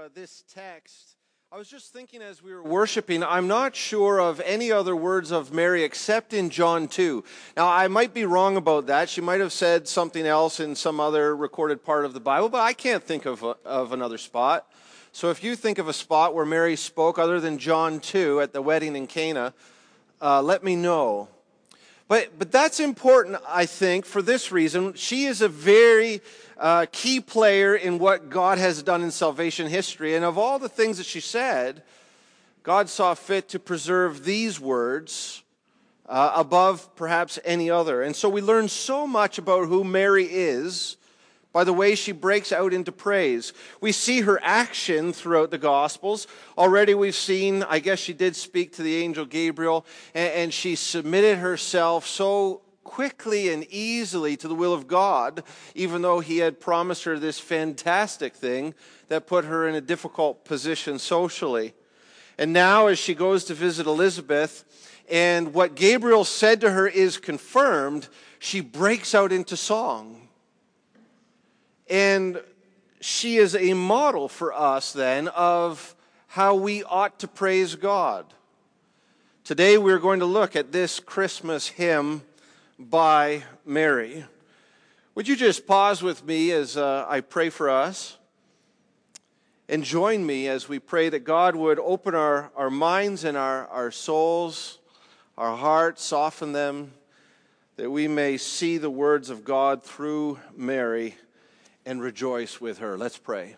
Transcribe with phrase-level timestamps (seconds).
[0.00, 1.16] uh, this text,
[1.52, 5.30] I was just thinking as we were worshiping, I'm not sure of any other words
[5.30, 7.22] of Mary except in John 2.
[7.54, 9.10] Now, I might be wrong about that.
[9.10, 12.62] She might have said something else in some other recorded part of the Bible, but
[12.62, 14.72] I can't think of, a, of another spot.
[15.12, 18.54] So if you think of a spot where Mary spoke other than John 2 at
[18.54, 19.52] the wedding in Cana,
[20.22, 21.28] uh, let me know.
[22.10, 24.94] But, but that's important, I think, for this reason.
[24.94, 26.22] She is a very
[26.58, 30.16] uh, key player in what God has done in salvation history.
[30.16, 31.84] And of all the things that she said,
[32.64, 35.44] God saw fit to preserve these words
[36.06, 38.02] uh, above perhaps any other.
[38.02, 40.96] And so we learn so much about who Mary is
[41.52, 43.52] by the way she breaks out into praise.
[43.80, 46.26] We see her action throughout the Gospels.
[46.56, 51.38] Already we've seen, I guess she did speak to the angel Gabriel, and, she submitted
[51.38, 57.04] herself so quickly and easily to the will of God, even though He had promised
[57.04, 58.74] her this fantastic thing
[59.08, 61.74] that put her in a difficult position socially.
[62.36, 64.64] And now, as she goes to visit Elizabeth,
[65.10, 70.28] and what Gabriel said to her is confirmed, she breaks out into song.
[71.90, 72.40] And
[73.00, 75.96] she is a model for us then of
[76.28, 78.26] how we ought to praise God.
[79.42, 82.22] Today we're going to look at this Christmas hymn
[82.78, 84.24] by Mary.
[85.16, 88.16] Would you just pause with me as uh, I pray for us?
[89.68, 93.66] And join me as we pray that God would open our, our minds and our,
[93.66, 94.78] our souls,
[95.36, 96.92] our hearts, soften them,
[97.74, 101.16] that we may see the words of God through Mary
[101.84, 102.96] and rejoice with her.
[102.96, 103.56] Let's pray.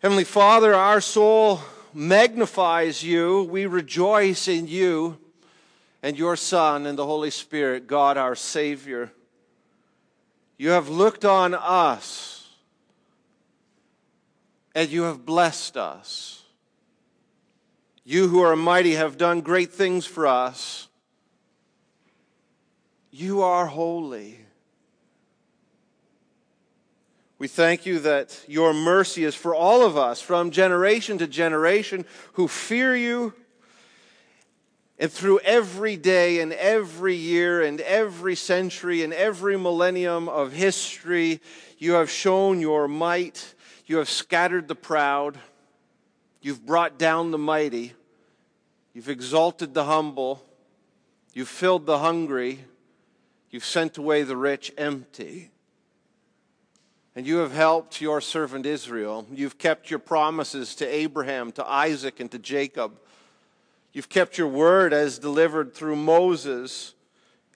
[0.00, 1.60] Heavenly Father, our soul
[1.92, 3.44] magnifies you.
[3.44, 5.18] We rejoice in you
[6.02, 9.10] and your Son and the Holy Spirit, God our Savior.
[10.58, 12.48] You have looked on us
[14.74, 16.42] and you have blessed us.
[18.04, 20.88] You who are mighty have done great things for us.
[23.18, 24.38] You are holy.
[27.38, 32.04] We thank you that your mercy is for all of us from generation to generation
[32.34, 33.32] who fear you.
[34.98, 41.40] And through every day and every year and every century and every millennium of history,
[41.78, 43.54] you have shown your might.
[43.86, 45.38] You have scattered the proud.
[46.42, 47.94] You've brought down the mighty.
[48.92, 50.44] You've exalted the humble.
[51.32, 52.66] You've filled the hungry.
[53.56, 55.50] You've sent away the rich empty.
[57.14, 59.26] And you have helped your servant Israel.
[59.32, 63.00] You've kept your promises to Abraham, to Isaac, and to Jacob.
[63.94, 66.92] You've kept your word as delivered through Moses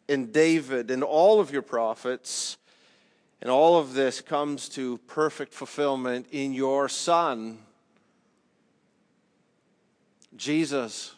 [0.09, 2.57] and David and all of your prophets.
[3.43, 7.59] And all of this comes to perfect fulfillment in your Son,
[10.35, 11.15] Jesus,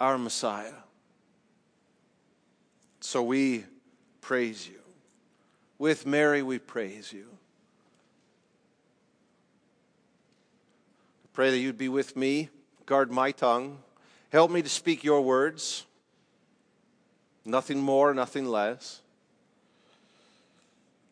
[0.00, 0.72] our Messiah.
[3.02, 3.64] So we
[4.20, 4.78] praise you.
[5.76, 7.26] With Mary, we praise you.
[11.24, 12.48] I pray that you'd be with me,
[12.86, 13.78] guard my tongue,
[14.30, 15.84] help me to speak your words,
[17.44, 19.00] nothing more, nothing less.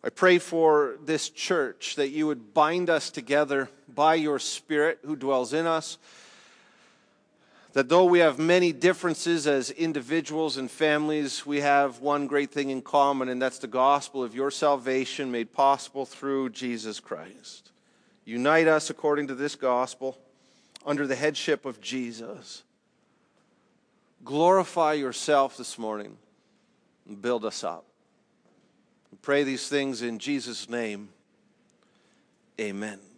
[0.04, 5.16] I pray for this church that you would bind us together by your Spirit who
[5.16, 5.98] dwells in us
[7.72, 12.70] that though we have many differences as individuals and families, we have one great thing
[12.70, 17.70] in common, and that's the gospel of your salvation made possible through Jesus Christ.
[18.24, 20.18] Unite us according to this gospel
[20.84, 22.64] under the headship of Jesus.
[24.24, 26.16] Glorify yourself this morning
[27.08, 27.84] and build us up.
[29.10, 31.08] We pray these things in Jesus' name.
[32.60, 33.09] Amen.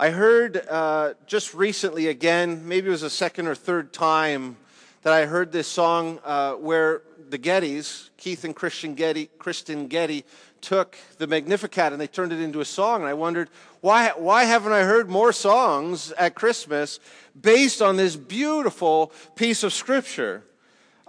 [0.00, 4.56] I heard uh, just recently again, maybe it was a second or third time,
[5.02, 10.24] that I heard this song uh, where the Gettys, Keith and Christian Getty, Kristyn Getty,
[10.60, 13.00] took the Magnificat and they turned it into a song.
[13.00, 13.50] And I wondered,
[13.80, 17.00] why, why haven't I heard more songs at Christmas
[17.40, 20.44] based on this beautiful piece of Scripture?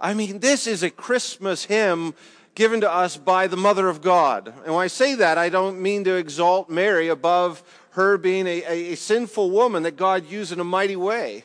[0.00, 2.12] I mean, this is a Christmas hymn
[2.56, 4.52] given to us by the Mother of God.
[4.64, 8.62] And when I say that, I don't mean to exalt Mary above her being a,
[8.62, 11.44] a, a sinful woman that God used in a mighty way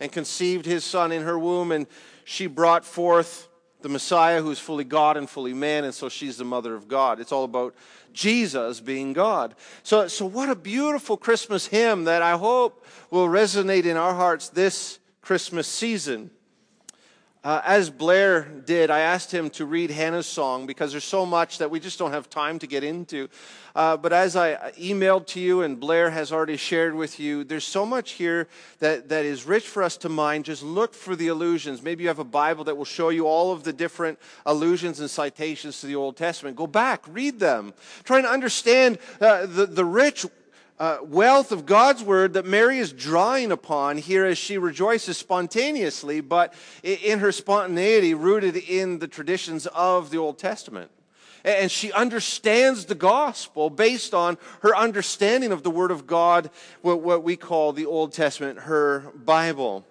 [0.00, 1.86] and conceived his son in her womb, and
[2.24, 3.48] she brought forth
[3.82, 7.20] the Messiah who's fully God and fully man, and so she's the mother of God.
[7.20, 7.74] It's all about
[8.12, 9.54] Jesus being God.
[9.82, 14.48] So, so what a beautiful Christmas hymn that I hope will resonate in our hearts
[14.48, 16.30] this Christmas season.
[17.46, 21.58] Uh, as Blair did, I asked him to read Hannah's song because there's so much
[21.58, 23.28] that we just don't have time to get into.
[23.76, 27.62] Uh, but as I emailed to you and Blair has already shared with you, there's
[27.62, 28.48] so much here
[28.80, 30.42] that, that is rich for us to mine.
[30.42, 31.82] Just look for the allusions.
[31.82, 35.08] Maybe you have a Bible that will show you all of the different allusions and
[35.08, 36.56] citations to the Old Testament.
[36.56, 37.74] Go back, read them.
[38.02, 40.26] Try and understand uh, the, the rich
[40.78, 46.20] uh, wealth of God's word that Mary is drawing upon here as she rejoices spontaneously,
[46.20, 46.52] but
[46.82, 50.90] in her spontaneity, rooted in the traditions of the Old Testament.
[51.44, 56.50] And she understands the gospel based on her understanding of the Word of God,
[56.82, 59.84] what we call the Old Testament, her Bible.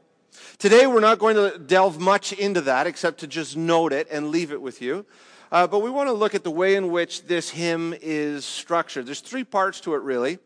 [0.57, 4.31] Today, we're not going to delve much into that except to just note it and
[4.31, 5.05] leave it with you.
[5.51, 9.05] Uh, but we want to look at the way in which this hymn is structured.
[9.05, 10.39] There's three parts to it, really.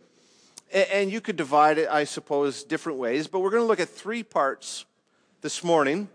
[0.72, 3.90] And you could divide it, I suppose, different ways, but we're going to look at
[3.90, 4.86] three parts
[5.42, 6.10] this morning.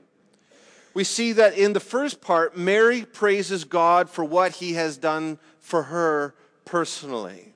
[0.94, 5.38] We see that in the first part, Mary praises God for what he has done
[5.58, 6.34] for her
[6.64, 7.52] personally.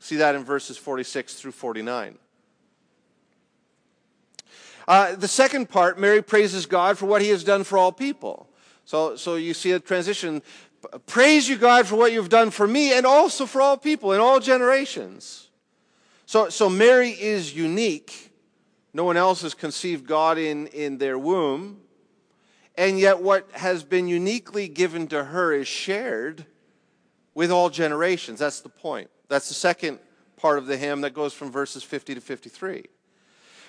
[0.00, 2.18] See that in verses 46 through 49.
[4.88, 8.48] Uh, the second part, Mary praises God for what he has done for all people.
[8.84, 10.42] So, so you see a transition.
[11.06, 14.20] Praise you, God, for what you've done for me and also for all people in
[14.20, 15.45] all generations.
[16.26, 18.32] So, so Mary is unique.
[18.92, 21.80] No one else has conceived God in, in their womb.
[22.76, 26.44] And yet, what has been uniquely given to her is shared
[27.34, 28.40] with all generations.
[28.40, 29.08] That's the point.
[29.28, 29.98] That's the second
[30.36, 32.84] part of the hymn that goes from verses 50 to 53.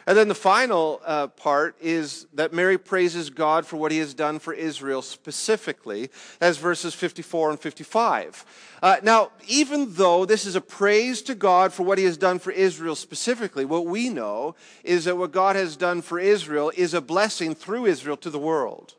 [0.08, 4.14] And then the final uh, part is that Mary praises God for what he has
[4.14, 6.10] done for Israel specifically,
[6.40, 8.46] as verses 54 and 55.
[8.82, 12.40] Uh, now, even though this is a praise to God for what he has done
[12.40, 14.56] for Israel specifically, what we know
[14.86, 18.40] is that what God has done for Israel is a blessing through Israel to the
[18.40, 18.94] world.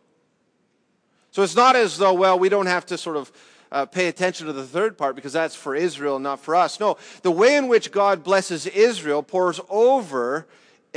[1.31, 3.33] So it's not as though, well, we don't have to sort of
[3.73, 6.79] uh, pay attention to the third part because that's for Israel, not for us.
[6.79, 10.47] No, the way in which God blesses Israel pours over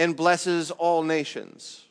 [0.01, 1.85] and blesses all nations.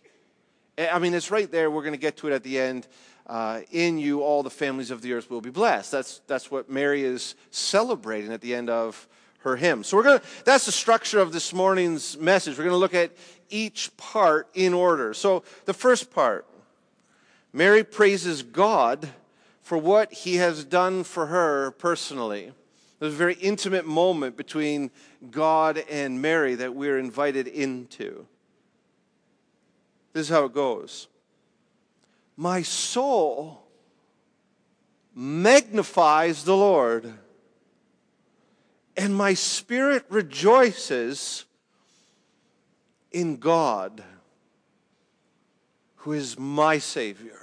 [0.77, 1.71] I mean, it's right there.
[1.71, 2.89] We're going to get to it at the end.
[3.25, 5.93] Uh, in you, all the families of the earth will be blessed.
[5.93, 9.07] That's, that's what Mary is celebrating at the end of
[9.43, 9.85] her hymn.
[9.85, 12.59] So we're going to, that's the structure of this morning's message.
[12.59, 13.13] We're going to look at
[13.49, 15.15] each part in order.
[15.15, 16.49] So the first part,
[17.53, 19.09] Mary praises God
[19.63, 22.51] for what he has done for her personally.
[23.01, 24.91] There's a very intimate moment between
[25.31, 28.27] God and Mary that we're invited into.
[30.13, 31.09] This is how it goes
[32.37, 33.63] My soul
[35.15, 37.13] magnifies the Lord,
[38.97, 41.47] and my spirit rejoices
[43.11, 44.05] in God,
[45.97, 47.40] who is my Savior.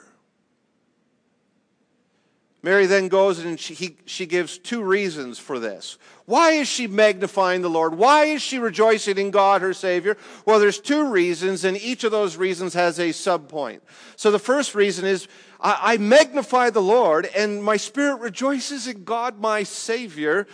[2.68, 5.98] Mary then goes and she, he, she gives two reasons for this.
[6.25, 7.96] Why is she magnifying the Lord?
[7.96, 10.18] Why is she rejoicing in God, her Savior?
[10.46, 13.80] Well, there's two reasons, and each of those reasons has a subpoint.
[14.18, 15.30] So the first reason is
[15.62, 20.46] I, I magnify the Lord, and my spirit rejoices in God, my Savior,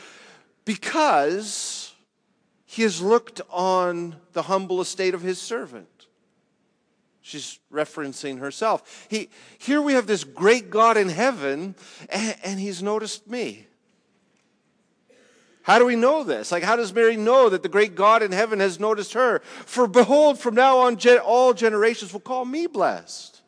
[0.65, 1.95] because
[2.68, 5.88] he has looked on the humble estate of his servant.
[7.25, 9.07] She's referencing herself.
[9.09, 11.73] He, here we have this great God in heaven,
[12.09, 13.65] and, and he's noticed me.
[15.62, 16.51] How do we know this?
[16.51, 19.39] Like, how does Mary know that the great God in heaven has noticed her?
[19.39, 23.41] For behold, from now on, all generations will call me blessed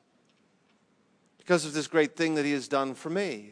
[1.38, 3.51] because of this great thing that he has done for me.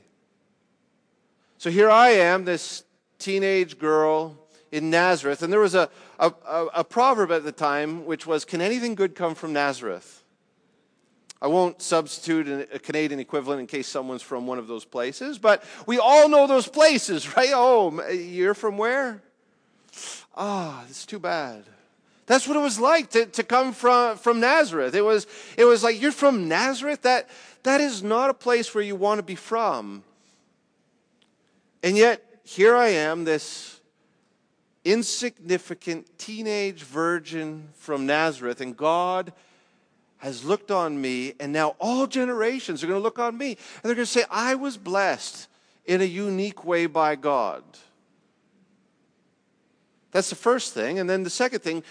[1.57, 2.85] So here I am, this
[3.19, 4.37] teenage girl
[4.73, 5.43] in Nazareth.
[5.43, 5.87] And there was a,
[6.19, 6.33] a,
[6.73, 10.23] a, proverb at the time which was, Can anything good come from Nazareth?
[11.39, 15.63] I won't substitute a Canadian equivalent in case someone's from one of those places, but
[15.85, 17.51] we all know those places, right?
[17.53, 19.21] Oh, you're from where?
[20.35, 21.65] Ah, oh, it's too bad.
[22.25, 24.95] That's what it was like to, to come from, from Nazareth.
[24.95, 25.27] It was,
[25.57, 27.01] it was like, you're from Nazareth?
[27.03, 27.29] That,
[27.63, 30.03] that is not a place where you want to be from.
[31.83, 33.72] And yet, here I am, this
[34.85, 39.33] insignificant teenage virgin from Nazareth, and God
[40.17, 43.83] has looked on me, and now all generations are going to look on me, and
[43.83, 45.47] they're going to say, I was blessed
[45.85, 47.63] in a unique way by God.
[50.11, 50.99] That's the first thing.
[50.99, 51.83] And then the second thing,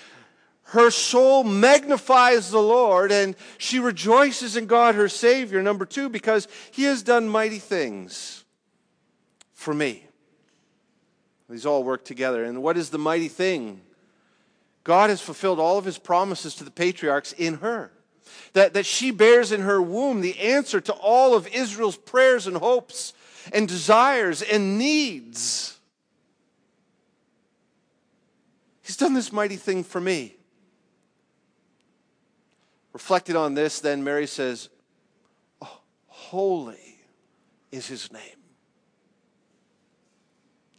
[0.67, 5.61] her soul magnifies the Lord and she rejoices in God, her Savior.
[5.61, 8.45] Number two, because He has done mighty things
[9.53, 10.07] for me.
[11.53, 12.45] These all work together.
[12.45, 13.83] And what is the mighty thing?
[14.83, 17.93] God has fulfilled all of his promises to the patriarchs in her.
[18.53, 22.57] that, that she bears in her womb the answer to all of Israel's prayers and
[22.57, 23.13] hopes
[23.53, 25.79] and desires and needs.
[28.83, 30.37] He's done this mighty thing for me.
[32.93, 34.69] Reflecting on this, then Mary says,
[35.63, 36.99] oh, Holy
[37.71, 38.42] is his name.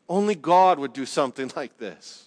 [0.09, 2.25] Only God would do something like this.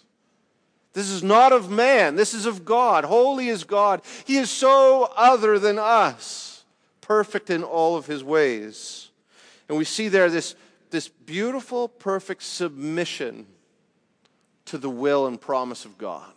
[0.93, 3.05] This is not of man, this is of God.
[3.05, 4.01] Holy is God.
[4.25, 6.65] He is so other than us,
[7.03, 9.11] perfect in all of his ways.
[9.69, 10.55] And we see there this,
[10.91, 13.47] this beautiful, perfect submission
[14.65, 16.33] to the will and promise of God.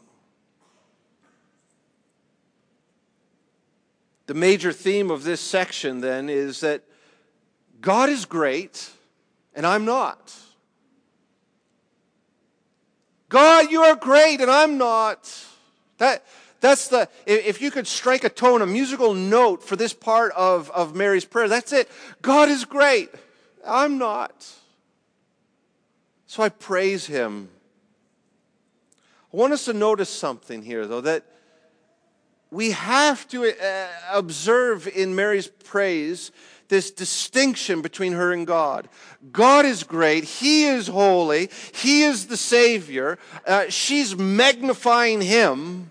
[4.25, 6.83] The major theme of this section then is that
[7.81, 8.91] God is great
[9.55, 10.35] and I'm not.
[13.29, 15.45] God, you are great and I'm not.
[15.99, 16.25] That,
[16.59, 20.69] that's the, if you could strike a tone, a musical note for this part of,
[20.71, 21.89] of Mary's prayer, that's it.
[22.21, 23.09] God is great.
[23.65, 24.47] I'm not.
[26.25, 27.49] So I praise him.
[29.31, 31.23] I want us to notice something here, though, that
[32.51, 36.31] we have to uh, observe in Mary's praise
[36.69, 38.87] this distinction between her and God.
[39.31, 40.23] God is great.
[40.23, 41.49] He is holy.
[41.73, 43.19] He is the Savior.
[43.45, 45.89] Uh, she's magnifying Him.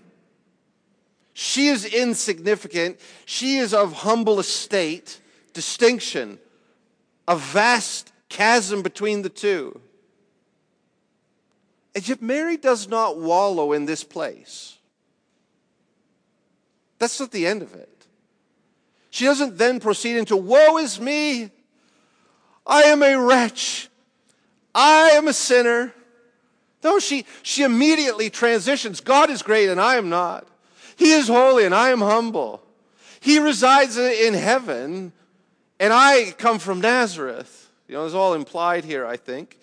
[1.33, 2.99] She is insignificant.
[3.25, 5.21] She is of humble estate.
[5.53, 6.39] Distinction.
[7.27, 9.79] A vast chasm between the two.
[11.93, 14.77] And yet, Mary does not wallow in this place.
[16.99, 17.88] That's not the end of it.
[19.09, 21.51] She doesn't then proceed into, Woe is me!
[22.65, 23.89] I am a wretch.
[24.75, 25.93] I am a sinner.
[26.83, 29.01] No, she, she immediately transitions.
[29.01, 30.47] God is great and I am not.
[30.95, 32.61] He is holy and I am humble.
[33.19, 35.11] He resides in heaven
[35.79, 37.69] and I come from Nazareth.
[37.87, 39.57] You know, it's all implied here, I think.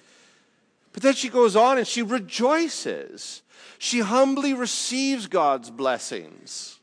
[0.93, 3.43] But then she goes on and she rejoices.
[3.79, 6.81] She humbly receives God's blessings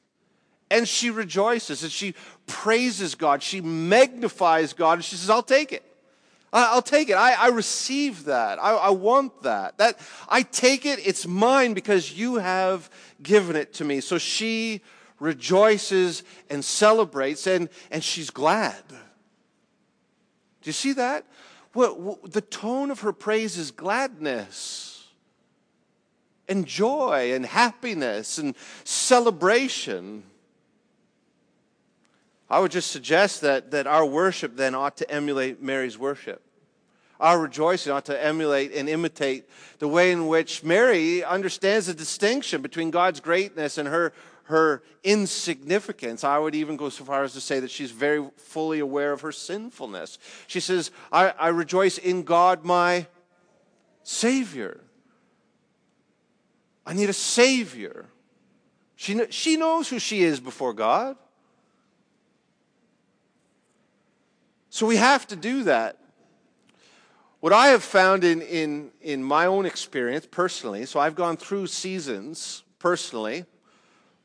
[0.73, 2.15] and she rejoices and she
[2.47, 3.41] praises God.
[3.41, 5.83] She magnifies God and she says, I'll take it.
[6.53, 7.13] I'll take it.
[7.13, 8.59] I, I receive that.
[8.61, 9.79] I, I, want that.
[9.79, 10.99] That I take it.
[11.05, 12.91] It's mine because you have
[13.23, 14.01] given it to me.
[14.01, 14.81] So she
[15.19, 18.83] rejoices and celebrates and, and she's glad.
[18.87, 18.97] Do
[20.65, 21.25] you see that?
[21.73, 25.07] What, the tone of her praise is gladness
[26.47, 30.23] and joy and happiness and celebration.
[32.49, 36.41] I would just suggest that, that our worship then ought to emulate Mary's worship.
[37.19, 42.61] Our rejoicing ought to emulate and imitate the way in which Mary understands the distinction
[42.61, 46.23] between God's greatness and her, her insignificance.
[46.23, 49.21] I would even go so far as to say that she's very fully aware of
[49.21, 50.17] her sinfulness.
[50.47, 53.07] She says, I, I rejoice in God, my
[54.03, 54.81] Savior.
[56.85, 58.07] I need a Savior.
[58.95, 61.15] She, she knows who she is before God.
[64.73, 65.99] So we have to do that.
[67.41, 71.67] What I have found in, in, in my own experience personally, so I've gone through
[71.67, 73.45] seasons personally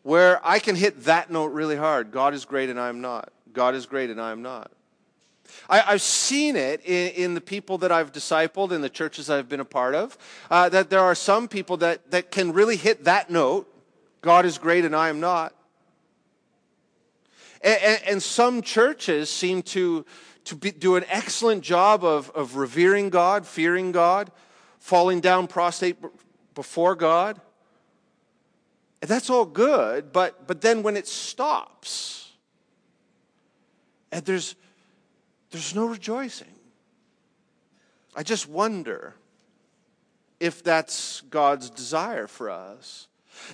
[0.05, 3.31] where I can hit that note really hard God is great and I'm not.
[3.53, 4.73] God is great and I'm not.
[5.69, 9.51] I, have seen it in, in, the people that I've discipled, in the churches I've
[9.51, 10.17] been a part of,
[10.51, 13.71] uh, that there are some people that, that can really hit that note
[14.23, 15.53] God is great and I am not.
[17.61, 20.05] And, and, some churches seem to
[20.49, 24.31] to be, do an excellent job of, of revering God, fearing God,
[24.79, 25.97] falling down prostrate
[26.55, 27.39] before God.
[29.03, 32.33] And that's all good, but, but then when it stops,
[34.11, 34.57] and there's,
[35.51, 36.55] there's no rejoicing,
[38.17, 39.17] I just wonder
[40.41, 43.07] if that's God's desire for us.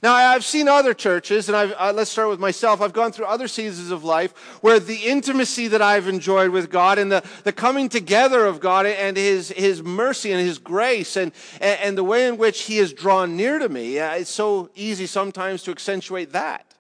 [0.02, 2.80] Now, I've seen other churches, and uh, let's start with myself.
[2.80, 6.98] I've gone through other seasons of life where the intimacy that I've enjoyed with God
[6.98, 11.32] and the, the coming together of God and His, His mercy and His grace and,
[11.60, 14.70] and, and the way in which He has drawn near to me, uh, it's so
[14.74, 16.74] easy sometimes to accentuate that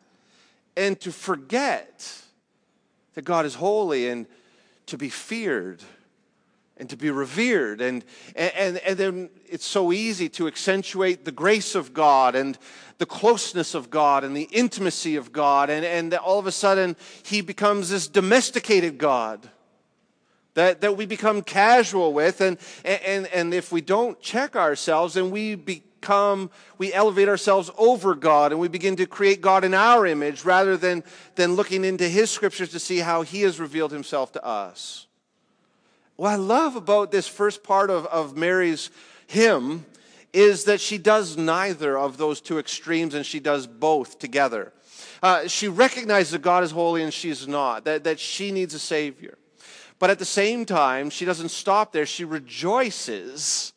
[0.76, 2.22] and to forget
[3.14, 4.26] that God is holy and
[4.86, 5.82] to be feared
[6.76, 7.80] and to be revered.
[7.80, 12.58] And, and, and then it's so easy to accentuate the grace of God and
[12.98, 15.70] the closeness of God and the intimacy of God.
[15.70, 19.48] And, and all of a sudden, he becomes this domesticated God
[20.54, 22.40] that, that we become casual with.
[22.40, 28.14] And, and, and if we don't check ourselves, then we become, we elevate ourselves over
[28.14, 31.02] God and we begin to create God in our image rather than,
[31.34, 35.06] than looking into His scriptures to see how He has revealed Himself to us.
[36.16, 38.90] What I love about this first part of, of Mary's
[39.26, 39.84] hymn
[40.34, 44.72] is that she does neither of those two extremes and she does both together.
[45.22, 48.78] Uh, she recognizes that God is holy and she's not, that, that she needs a
[48.78, 49.38] Savior.
[49.98, 52.04] But at the same time, she doesn't stop there.
[52.04, 53.72] She rejoices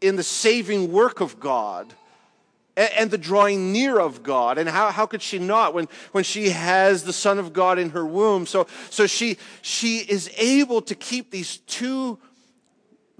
[0.00, 1.92] in the saving work of God
[2.76, 4.56] and, and the drawing near of God.
[4.56, 7.90] And how, how could she not when, when she has the Son of God in
[7.90, 8.46] her womb?
[8.46, 12.18] So, so she, she is able to keep these two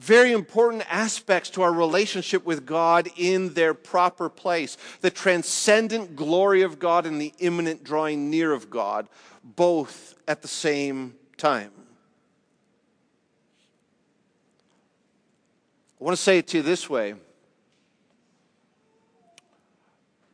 [0.00, 6.62] very important aspects to our relationship with God in their proper place the transcendent glory
[6.62, 9.08] of God and the immanent drawing near of God,
[9.44, 11.70] both at the same time.
[16.00, 17.14] I want to say it to you this way.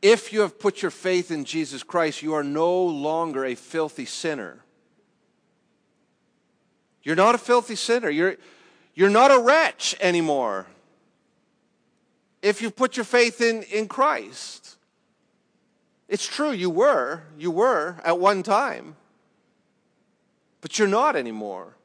[0.01, 4.05] If you have put your faith in Jesus Christ, you are no longer a filthy
[4.05, 4.63] sinner.
[7.03, 8.09] You're not a filthy sinner.
[8.09, 8.37] You're,
[8.97, 10.65] you're not a wretch anymore
[12.41, 14.75] if you put your faith in, in Christ.
[16.07, 17.21] It's true, you were.
[17.37, 18.95] You were at one time.
[20.61, 21.75] But you're not anymore.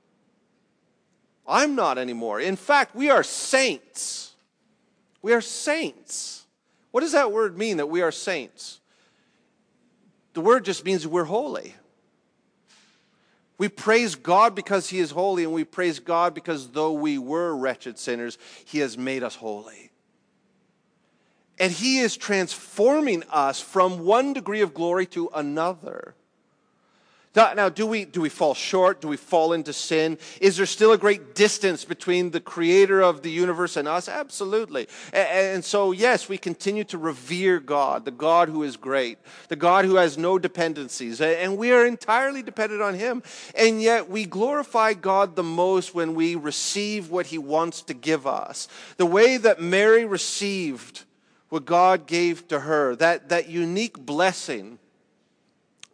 [1.46, 2.40] I'm not anymore.
[2.40, 4.32] In fact, we are saints.
[5.20, 6.46] We are saints.
[6.92, 8.80] What does that word mean that we are saints?
[10.32, 11.74] The word just means we're holy.
[13.62, 17.54] We praise God because He is holy, and we praise God because though we were
[17.54, 19.92] wretched sinners, He has made us holy.
[21.60, 26.16] And He is transforming us from one degree of glory to another.
[27.34, 29.00] Now, do we, do we fall short?
[29.00, 30.18] Do we fall into sin?
[30.38, 34.06] Is there still a great distance between the creator of the universe and us?
[34.06, 34.86] Absolutely.
[35.14, 39.86] And so, yes, we continue to revere God, the God who is great, the God
[39.86, 43.22] who has no dependencies, and we are entirely dependent on Him.
[43.54, 48.26] And yet, we glorify God the most when we receive what He wants to give
[48.26, 48.68] us.
[48.98, 51.04] The way that Mary received
[51.48, 54.78] what God gave to her, that, that unique blessing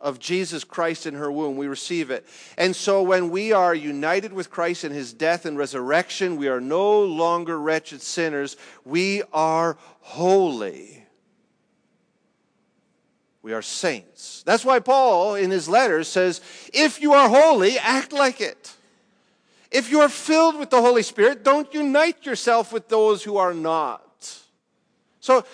[0.00, 1.56] of Jesus Christ in her womb.
[1.56, 2.26] We receive it.
[2.56, 6.60] And so when we are united with Christ in his death and resurrection, we are
[6.60, 8.56] no longer wretched sinners.
[8.84, 11.04] We are holy.
[13.42, 14.42] We are saints.
[14.44, 16.40] That's why Paul in his letters says,
[16.72, 18.74] if you are holy, act like it.
[19.70, 23.54] If you are filled with the Holy Spirit, don't unite yourself with those who are
[23.54, 24.02] not.
[25.20, 25.44] So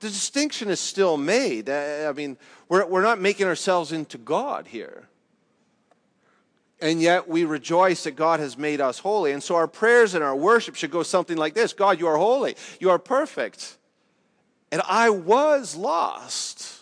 [0.00, 1.68] the distinction is still made.
[1.68, 2.36] I mean,
[2.68, 5.08] we're, we're not making ourselves into God here.
[6.80, 9.32] And yet we rejoice that God has made us holy.
[9.32, 12.18] And so our prayers and our worship should go something like this God, you are
[12.18, 13.76] holy, you are perfect.
[14.70, 16.80] And I was lost.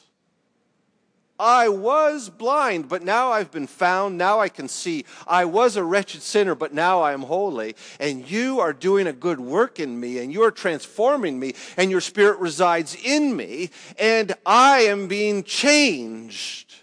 [1.39, 4.17] I was blind, but now I've been found.
[4.17, 5.05] Now I can see.
[5.27, 7.75] I was a wretched sinner, but now I am holy.
[7.99, 11.91] And you are doing a good work in me, and you are transforming me, and
[11.91, 16.75] your spirit resides in me, and I am being changed.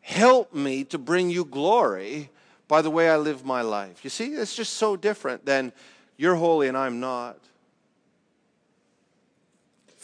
[0.00, 2.30] Help me to bring you glory
[2.66, 4.02] by the way I live my life.
[4.02, 5.72] You see, it's just so different than
[6.16, 7.38] you're holy and I'm not.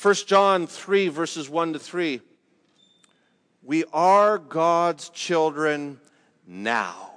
[0.01, 2.21] 1 John 3, verses 1 to 3.
[3.67, 6.01] We are God's children
[6.47, 7.11] now.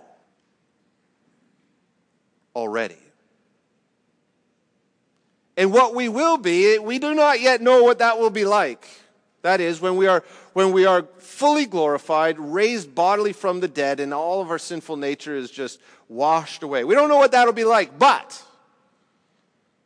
[2.55, 2.97] Already.
[5.55, 8.87] And what we will be, we do not yet know what that will be like.
[9.43, 13.99] That is, when we are, when we are fully glorified, raised bodily from the dead,
[13.99, 16.83] and all of our sinful nature is just washed away.
[16.83, 18.43] We don't know what that'll be like, but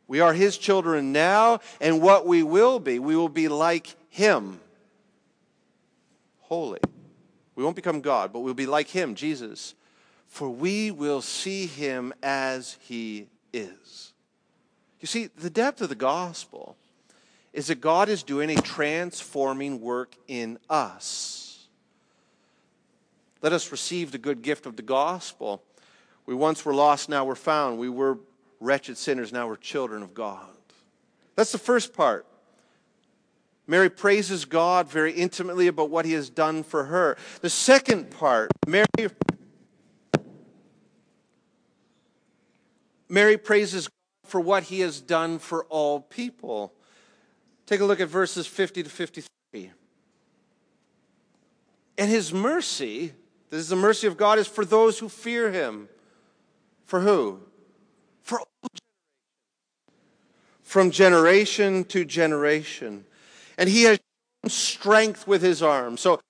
[0.08, 4.60] we are His children now, and what we will be, we will be like Him
[6.48, 6.80] holy.
[7.54, 9.74] We won't become God, but we'll be like Him, Jesus,
[10.26, 14.12] for we will see Him as He is.
[15.00, 16.76] You see, the depth of the gospel
[17.52, 21.66] is that God is doing a transforming work in us.
[23.42, 25.62] Let us receive the good gift of the gospel.
[26.26, 27.78] We once were lost, now we're found.
[27.78, 28.18] We were
[28.58, 30.48] wretched sinners, now we're children of God.
[31.36, 32.26] That's the first part.
[33.66, 37.16] Mary praises God very intimately about what he has done for her.
[37.40, 38.86] The second part, Mary
[43.08, 46.72] Mary praises God for what he has done for all people.
[47.66, 49.70] Take a look at verses 50 to 53.
[51.96, 53.12] And his mercy,
[53.50, 55.88] this is the mercy of God, is for those who fear him.
[56.86, 57.40] For who?
[58.22, 58.46] For all
[60.62, 63.04] from generation to generation.
[63.56, 63.98] And he has
[64.46, 65.96] strength with his arm.
[65.96, 66.20] So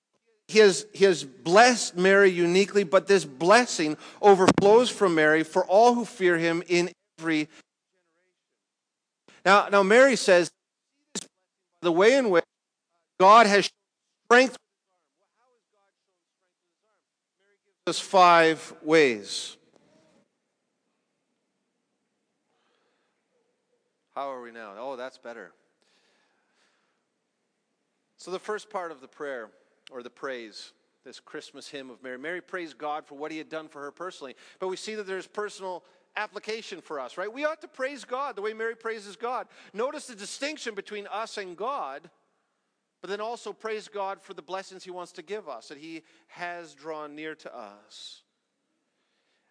[0.48, 5.94] he has, he has blessed Mary uniquely, but this blessing overflows from Mary for all
[5.94, 7.60] who fear him in every generation.
[9.44, 10.50] Now, now Mary says,
[11.82, 12.44] the way in which
[13.20, 13.70] God has
[14.24, 14.56] strength
[17.86, 19.58] us five ways.
[24.14, 24.72] How are we now?
[24.78, 25.52] Oh, that's better.
[28.24, 29.50] So, the first part of the prayer,
[29.92, 30.72] or the praise,
[31.04, 33.90] this Christmas hymn of Mary, Mary praised God for what he had done for her
[33.90, 34.34] personally.
[34.58, 35.84] But we see that there's personal
[36.16, 37.30] application for us, right?
[37.30, 39.46] We ought to praise God the way Mary praises God.
[39.74, 42.08] Notice the distinction between us and God,
[43.02, 46.02] but then also praise God for the blessings he wants to give us, that he
[46.28, 48.22] has drawn near to us.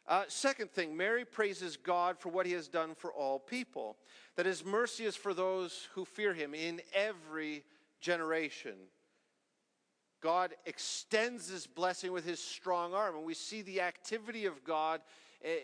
[0.08, 3.98] Uh, second thing, Mary praises God for what he has done for all people,
[4.36, 7.64] that his mercy is for those who fear him in every
[8.04, 8.76] generation.
[10.22, 15.02] God extends this blessing with his strong arm, and we see the activity of God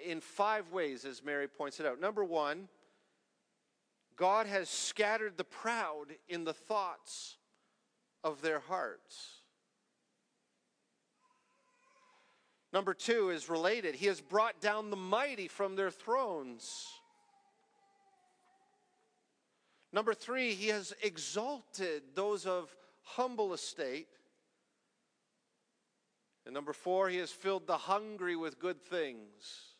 [0.05, 2.01] in five ways, as Mary points it out.
[2.01, 2.67] Number one,
[4.17, 7.37] God has scattered the proud in the thoughts
[8.23, 9.35] of their hearts.
[12.73, 13.95] Number two is related.
[13.95, 16.85] He has brought down the mighty from their thrones.
[19.91, 24.07] Number three, he has exalted those of humble estate.
[26.45, 29.75] And number four, he has filled the hungry with good things.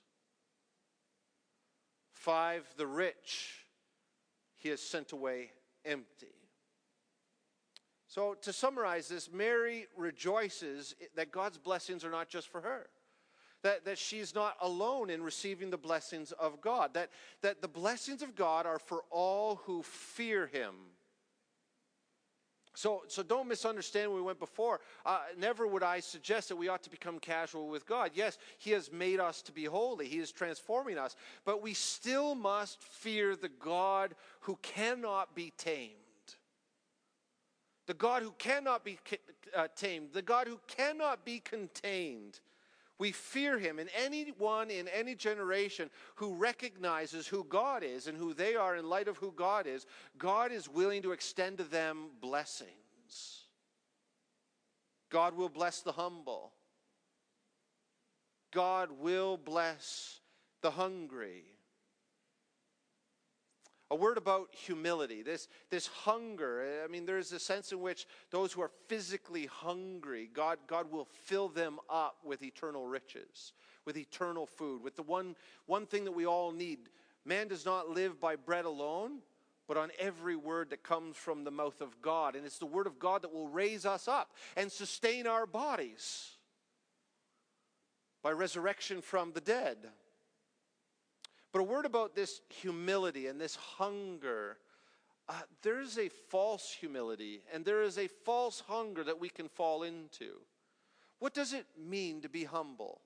[2.12, 3.66] Five, the rich
[4.56, 5.52] he has sent away
[5.86, 6.28] empty.
[8.08, 12.88] So, to summarize this, Mary rejoices that God's blessings are not just for her.
[13.62, 16.94] That, that she's not alone in receiving the blessings of God.
[16.94, 17.10] That,
[17.42, 20.76] that the blessings of God are for all who fear Him.
[22.74, 24.80] So, so don't misunderstand we went before.
[25.06, 28.12] Uh, never would I suggest that we ought to become casual with God.
[28.14, 32.36] Yes, He has made us to be holy, He is transforming us, but we still
[32.36, 35.96] must fear the God who cannot be tamed
[37.90, 39.00] the God who cannot be
[39.58, 42.40] uh, tamed, the God who cannot be contained.
[43.00, 43.80] We fear him.
[43.80, 48.88] And anyone in any generation who recognizes who God is and who they are in
[48.88, 53.46] light of who God is, God is willing to extend to them blessings.
[55.10, 56.52] God will bless the humble.
[58.52, 60.20] God will bless
[60.62, 61.46] the hungry.
[63.92, 66.84] A word about humility, this, this hunger.
[66.84, 71.08] I mean, there's a sense in which those who are physically hungry, God, God will
[71.26, 73.54] fill them up with eternal riches,
[73.86, 76.90] with eternal food, with the one, one thing that we all need.
[77.26, 79.20] Man does not live by bread alone,
[79.68, 82.36] but on every word that comes from the mouth of God.
[82.36, 86.38] And it's the word of God that will raise us up and sustain our bodies
[88.22, 89.78] by resurrection from the dead.
[91.52, 94.58] But a word about this humility and this hunger.
[95.28, 99.48] Uh, there is a false humility and there is a false hunger that we can
[99.48, 100.38] fall into.
[101.20, 103.02] What does it mean to be humble?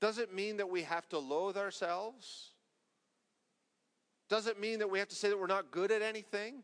[0.00, 2.52] Does it mean that we have to loathe ourselves?
[4.30, 6.62] Does it mean that we have to say that we're not good at anything?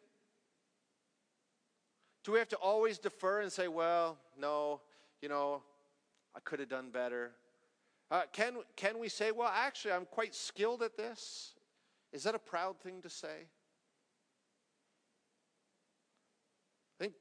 [2.24, 4.80] Do we have to always defer and say, well, no,
[5.20, 5.62] you know,
[6.34, 7.32] I could have done better?
[8.10, 11.54] Uh, can, can we say, well, actually, I'm quite skilled at this?
[12.12, 13.48] Is that a proud thing to say?
[16.94, 17.14] I think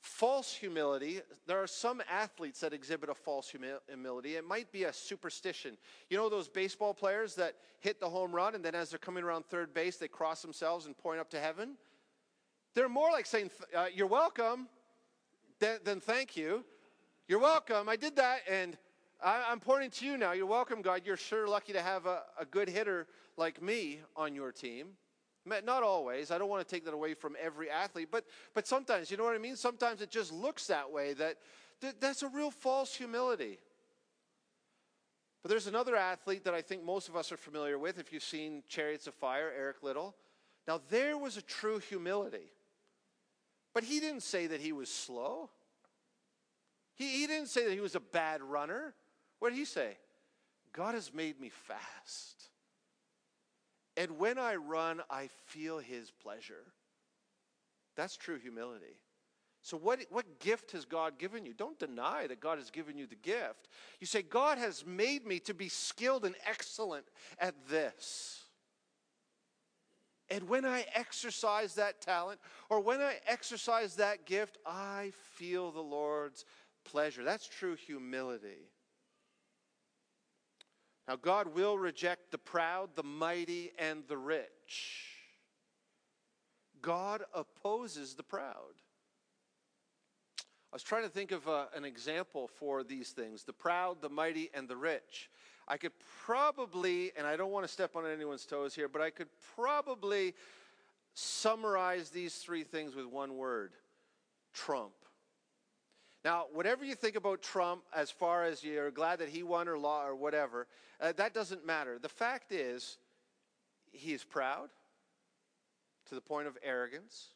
[0.00, 4.36] false humility, there are some athletes that exhibit a false humility.
[4.36, 5.76] It might be a superstition.
[6.10, 9.24] You know those baseball players that hit the home run and then as they're coming
[9.24, 11.76] around third base, they cross themselves and point up to heaven?
[12.74, 14.68] They're more like saying, uh, You're welcome,
[15.58, 16.64] than, than thank you.
[17.26, 17.88] You're welcome.
[17.88, 18.78] I did that, and
[19.22, 20.32] I, am pointing to you now.
[20.32, 21.02] You're welcome, God.
[21.04, 24.88] You're sure lucky to have a, a good hitter like me on your team.
[25.44, 26.30] Not always.
[26.30, 29.24] I don't want to take that away from every athlete, but but sometimes, you know
[29.24, 29.56] what I mean?
[29.56, 31.14] Sometimes it just looks that way.
[31.14, 31.36] That,
[31.80, 33.58] that that's a real false humility.
[35.42, 37.98] But there's another athlete that I think most of us are familiar with.
[37.98, 40.14] If you've seen Chariots of Fire, Eric Liddell.
[40.66, 42.52] Now there was a true humility,
[43.72, 45.48] but he didn't say that he was slow.
[46.94, 48.94] He, he didn't say that he was a bad runner.
[49.38, 49.96] What did he say?
[50.72, 52.50] God has made me fast.
[53.96, 56.64] And when I run, I feel his pleasure.
[57.96, 59.00] That's true humility.
[59.60, 61.52] So, what, what gift has God given you?
[61.52, 63.68] Don't deny that God has given you the gift.
[63.98, 67.06] You say, God has made me to be skilled and excellent
[67.40, 68.44] at this.
[70.30, 72.38] And when I exercise that talent
[72.70, 76.44] or when I exercise that gift, I feel the Lord's
[76.84, 77.24] pleasure.
[77.24, 78.70] That's true humility.
[81.08, 85.06] Now, God will reject the proud, the mighty, and the rich.
[86.82, 88.74] God opposes the proud.
[90.70, 94.10] I was trying to think of uh, an example for these things the proud, the
[94.10, 95.30] mighty, and the rich.
[95.66, 95.92] I could
[96.24, 100.34] probably, and I don't want to step on anyone's toes here, but I could probably
[101.14, 103.72] summarize these three things with one word
[104.52, 104.92] Trump.
[106.24, 109.78] Now, whatever you think about Trump, as far as you're glad that he won or
[109.78, 110.66] law or whatever,
[111.00, 111.98] uh, that doesn't matter.
[111.98, 112.98] The fact is,
[113.92, 114.68] he is proud
[116.08, 117.28] to the point of arrogance.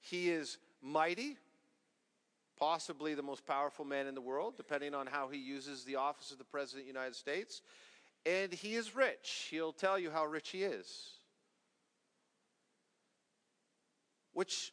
[0.00, 1.36] He is mighty
[2.58, 6.30] possibly the most powerful man in the world, depending on how he uses the office
[6.30, 7.62] of the President of the United States.
[8.24, 9.48] And he is rich.
[9.50, 11.10] He'll tell you how rich he is.
[14.32, 14.72] Which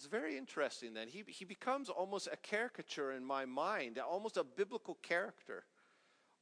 [0.00, 1.08] is very interesting then.
[1.08, 5.64] He, he becomes almost a caricature in my mind, almost a biblical character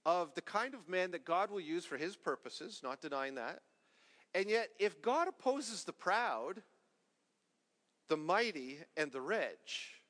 [0.07, 3.61] of the kind of man that God will use for his purposes, not denying that.
[4.35, 6.63] And yet, if God opposes the proud,
[8.09, 10.01] the mighty, and the rich,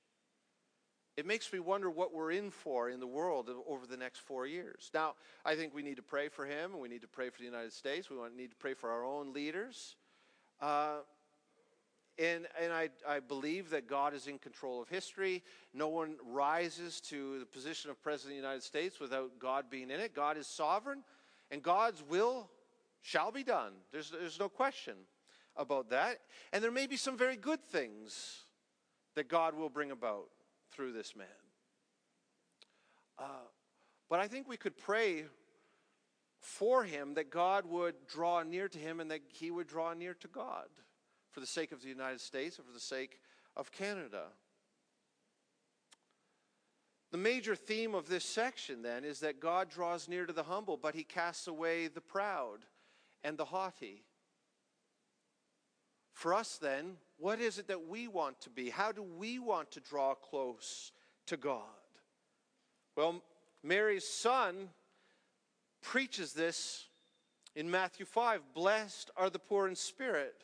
[1.17, 4.47] it makes me wonder what we're in for in the world over the next four
[4.47, 4.91] years.
[4.93, 7.39] Now, I think we need to pray for him, and we need to pray for
[7.39, 8.11] the United States.
[8.11, 9.95] We need to pray for our own leaders.
[10.61, 10.99] Uh,
[12.19, 15.43] and and I, I believe that God is in control of history.
[15.73, 19.91] No one rises to the position of President of the United States without God being
[19.91, 20.15] in it.
[20.15, 21.03] God is sovereign,
[21.51, 22.51] and God's will
[23.03, 23.73] shall be done.
[23.93, 24.95] There's, there's no question
[25.57, 26.21] about that.
[26.53, 28.45] And there may be some very good things
[29.15, 30.29] that God will bring about
[30.73, 31.27] through this man.
[33.19, 33.47] Uh,
[34.09, 35.25] but I think we could pray
[36.41, 40.15] for him that God would draw near to him and that he would draw near
[40.15, 40.67] to God
[41.35, 43.21] for the sake of the United States and for the sake
[43.57, 44.27] of Canada.
[47.11, 50.77] The major theme of this section, then, is that God draws near to the humble,
[50.77, 52.59] but he casts away the proud
[53.25, 54.05] and the haughty.
[56.13, 58.71] For us, then, what is it that we want to be?
[58.71, 60.93] How do we want to draw close
[61.27, 61.61] to God?
[62.97, 63.23] Well,
[63.63, 64.69] Mary's son
[65.83, 66.87] preaches this
[67.57, 70.44] in Matthew 5 Blessed are the poor in spirit,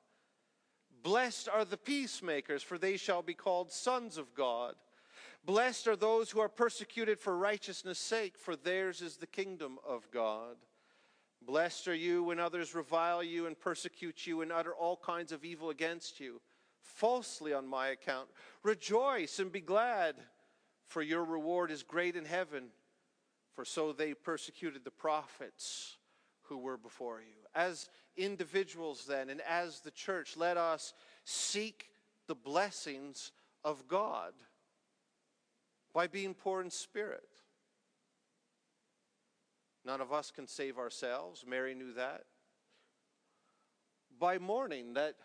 [1.03, 4.75] Blessed are the peacemakers, for they shall be called sons of God.
[5.43, 10.09] Blessed are those who are persecuted for righteousness' sake, for theirs is the kingdom of
[10.11, 10.57] God.
[11.41, 15.43] Blessed are you when others revile you and persecute you and utter all kinds of
[15.43, 16.39] evil against you,
[16.83, 18.29] falsely on my account.
[18.61, 20.15] Rejoice and be glad,
[20.85, 22.65] for your reward is great in heaven,
[23.55, 25.97] for so they persecuted the prophets
[26.43, 27.37] who were before you.
[27.55, 30.93] As individuals, then, and as the church, let us
[31.23, 31.89] seek
[32.27, 33.31] the blessings
[33.63, 34.33] of God
[35.93, 37.27] by being poor in spirit
[39.83, 41.43] None of us can save ourselves.
[41.47, 42.25] Mary knew that.
[44.19, 45.15] By mourning, that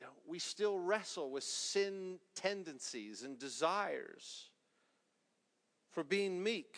[0.00, 4.50] you know, we still wrestle with sin tendencies and desires.
[5.92, 6.76] For being meek,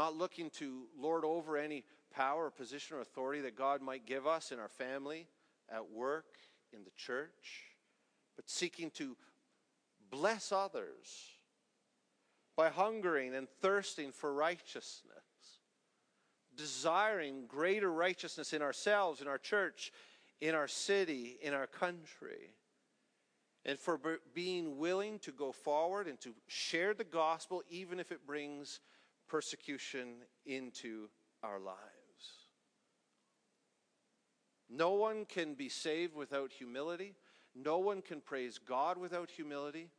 [0.00, 4.26] not looking to lord over any power or position or authority that God might give
[4.26, 5.26] us in our family,
[5.70, 6.38] at work,
[6.72, 7.66] in the church,
[8.34, 9.14] but seeking to
[10.10, 11.34] bless others
[12.56, 15.12] by hungering and thirsting for righteousness,
[16.56, 19.92] desiring greater righteousness in ourselves, in our church,
[20.40, 22.54] in our city, in our country,
[23.66, 24.00] and for
[24.32, 28.80] being willing to go forward and to share the gospel, even if it brings
[29.30, 30.08] persecution
[30.44, 31.08] into
[31.42, 31.78] our lives.
[34.68, 37.14] No one can be saved without humility.
[37.54, 39.90] No one can praise God without humility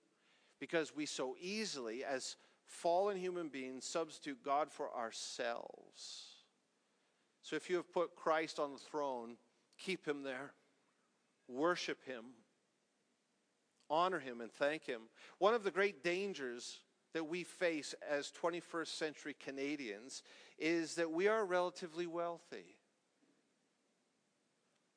[0.59, 6.27] because we so easily, as fallen human beings substitute God for ourselves.
[7.41, 9.37] So if you have put Christ on the throne,
[9.77, 10.53] keep him there,
[11.47, 12.25] worship him,
[13.91, 15.01] honor Him and thank Him.
[15.37, 16.79] One of the great dangers
[17.13, 20.23] that we face as 21st century Canadians
[20.57, 22.77] is that we are relatively wealthy.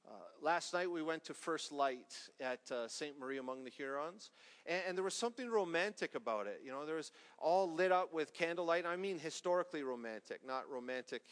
[0.06, 3.18] Uh, last night we went to First Light at uh, St.
[3.18, 4.30] Marie among the Hurons,
[4.66, 6.60] and, and, there was something romantic about it.
[6.62, 8.84] You know, there was all lit up with candlelight.
[8.84, 11.22] I mean, historically romantic, not romantic,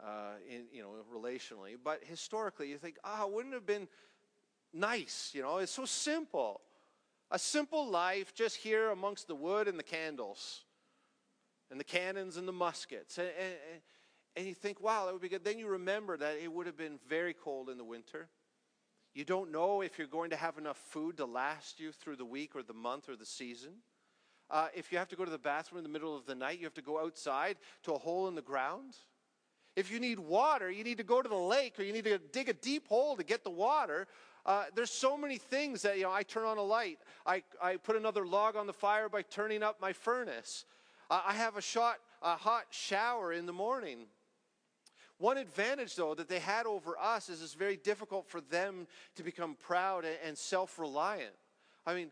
[0.00, 2.70] uh, in you know, relationally, but historically.
[2.70, 3.88] You think, ah, wouldn't it have been
[4.72, 5.32] nice?
[5.34, 6.62] You know, it's so simple,
[7.30, 10.64] a simple life just here amongst the wood and the candles,
[11.70, 13.54] and the cannons and the muskets, and, and,
[14.36, 15.44] and you think, wow, that would be good.
[15.44, 18.28] Then you remember that it would have been very cold in the winter.
[19.14, 22.24] You don't know if you're going to have enough food to last you through the
[22.24, 23.72] week or the month or the season.
[24.50, 26.58] Uh, if you have to go to the bathroom in the middle of the night,
[26.58, 28.94] you have to go outside to a hole in the ground.
[29.74, 32.18] If you need water, you need to go to the lake or you need to
[32.18, 34.06] dig a deep hole to get the water.
[34.46, 37.00] Uh, there's so many things that, you know, I turn on a light.
[37.26, 40.64] I, I put another log on the fire by turning up my furnace.
[41.10, 44.06] Uh, I have a, shot, a hot shower in the morning.
[45.18, 49.24] One advantage, though, that they had over us is it's very difficult for them to
[49.24, 51.34] become proud and self reliant.
[51.84, 52.10] I mean,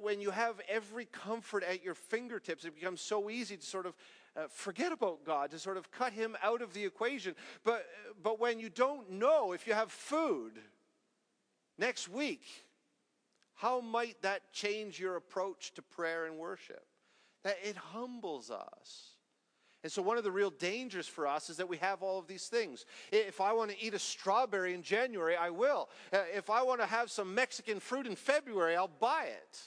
[0.00, 3.94] when you have every comfort at your fingertips, it becomes so easy to sort of
[4.34, 7.34] uh, forget about God, to sort of cut Him out of the equation.
[7.64, 7.86] But,
[8.22, 10.60] but when you don't know if you have food
[11.78, 12.42] next week,
[13.54, 16.84] how might that change your approach to prayer and worship?
[17.44, 19.16] That it humbles us.
[19.82, 22.26] And so, one of the real dangers for us is that we have all of
[22.26, 22.84] these things.
[23.12, 25.88] If I want to eat a strawberry in January, I will.
[26.12, 29.60] Uh, if I want to have some Mexican fruit in February, I'll buy it.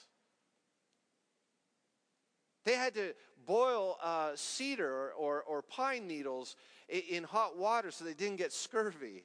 [2.65, 6.56] They had to boil uh, cedar or, or pine needles
[6.89, 9.24] in hot water so they didn't get scurvy.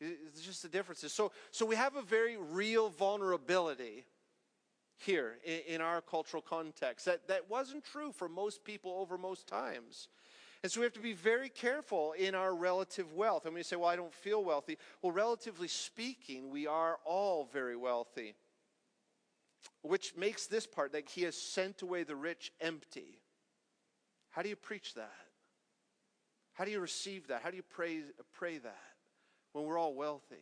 [0.00, 1.12] It's just the differences.
[1.12, 4.04] So, so we have a very real vulnerability
[4.98, 7.06] here in, in our cultural context.
[7.06, 10.08] That, that wasn't true for most people over most times.
[10.62, 13.44] And so we have to be very careful in our relative wealth.
[13.44, 17.48] And when you say, well, I don't feel wealthy, well, relatively speaking, we are all
[17.52, 18.34] very wealthy.
[19.82, 23.20] Which makes this part that he has sent away the rich empty.
[24.30, 25.14] How do you preach that?
[26.54, 27.42] How do you receive that?
[27.42, 28.00] How do you pray,
[28.34, 28.95] pray that
[29.56, 30.36] when we're all wealthy?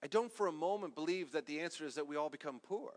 [0.00, 2.92] I don't for a moment believe that the answer is that we all become poor.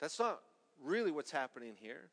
[0.00, 0.40] That's not
[0.82, 2.08] really what's happening here.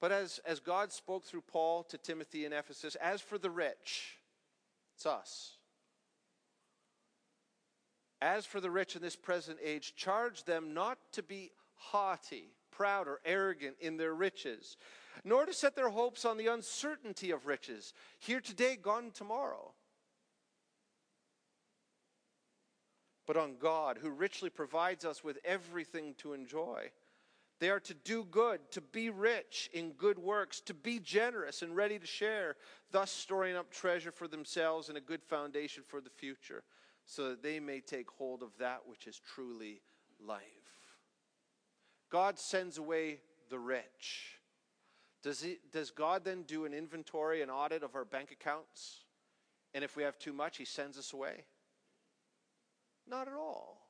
[0.00, 4.18] But as, as God spoke through Paul to Timothy in Ephesus, as for the rich,
[4.96, 5.52] it's us.
[8.20, 13.06] As for the rich in this present age, charge them not to be haughty, proud,
[13.06, 14.76] or arrogant in their riches,
[15.22, 19.72] nor to set their hopes on the uncertainty of riches, here today, gone tomorrow
[23.26, 26.90] but on God, who richly provides us with everything to enjoy.
[27.60, 31.76] They are to do good, to be rich in good works, to be generous and
[31.76, 32.56] ready to share,
[32.90, 36.64] thus storing up treasure for themselves and a good foundation for the future,
[37.06, 39.80] so that they may take hold of that which is truly
[40.20, 40.61] life.
[42.12, 44.38] God sends away the rich.
[45.22, 49.04] Does, he, does God then do an inventory, an audit of our bank accounts?
[49.72, 51.46] And if we have too much, He sends us away?
[53.08, 53.88] Not at all.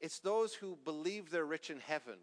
[0.00, 2.18] It's those who believe they're rich in heaven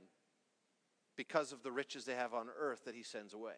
[1.17, 3.55] because of the riches they have on earth that he sends away.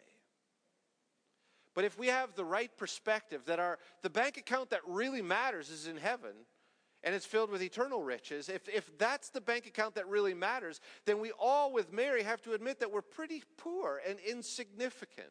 [1.76, 5.70] But if we have the right perspective that our the bank account that really matters
[5.70, 6.34] is in heaven
[7.04, 10.82] and it's filled with eternal riches, if, if that's the bank account that really matters,
[11.06, 15.28] then we all with Mary have to admit that we're pretty poor and insignificant.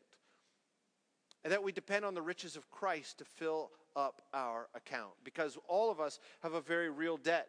[1.44, 5.56] And that we depend on the riches of Christ to fill up our account because
[5.68, 7.48] all of us have a very real debt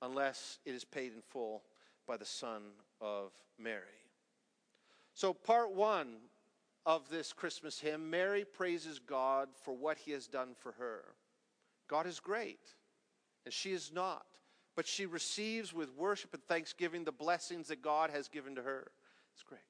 [0.00, 1.62] unless it is paid in full
[2.06, 2.62] by the Son
[3.00, 3.82] of Mary.
[5.14, 6.16] So, part one
[6.84, 11.04] of this Christmas hymn Mary praises God for what he has done for her.
[11.92, 12.58] God is great,
[13.44, 14.24] and she is not,
[14.74, 18.90] but she receives with worship and thanksgiving the blessings that God has given to her.
[19.34, 19.60] It's great.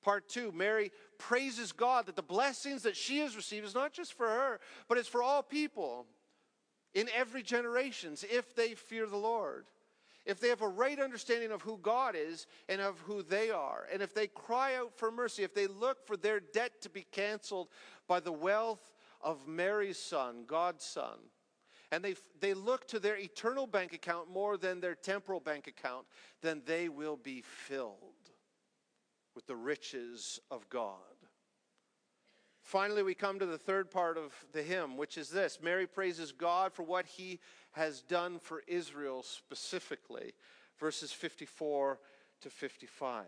[0.00, 4.14] Part two, Mary praises God that the blessings that she has received is not just
[4.14, 6.06] for her, but it's for all people
[6.94, 9.66] in every generation if they fear the Lord.
[10.24, 13.88] If they have a right understanding of who God is and of who they are,
[13.92, 17.06] and if they cry out for mercy, if they look for their debt to be
[17.10, 17.70] canceled
[18.06, 21.18] by the wealth of Mary's son, God's son,
[21.92, 26.06] and they, they look to their eternal bank account more than their temporal bank account,
[26.42, 27.96] then they will be filled
[29.34, 30.96] with the riches of God.
[32.62, 36.30] Finally, we come to the third part of the hymn, which is this Mary praises
[36.30, 37.40] God for what he
[37.72, 40.34] has done for Israel specifically,
[40.78, 41.98] verses 54
[42.42, 43.24] to 55.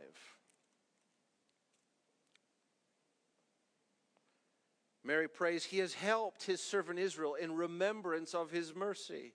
[5.04, 9.34] Mary prays, He has helped His servant Israel in remembrance of His mercy,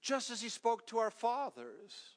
[0.00, 2.14] just as He spoke to our fathers,